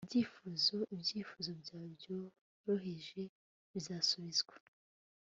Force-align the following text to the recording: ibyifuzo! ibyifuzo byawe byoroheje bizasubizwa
ibyifuzo! 0.05 0.77
ibyifuzo 0.95 1.49
byawe 1.61 1.85
byoroheje 1.95 3.21
bizasubizwa 3.73 4.55